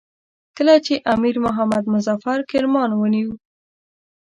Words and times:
کله 0.57 0.75
چې 0.85 0.93
امیر 1.13 1.35
محمد 1.45 1.83
مظفر 1.93 2.39
کرمان 2.51 2.89
ونیوی. 2.95 3.35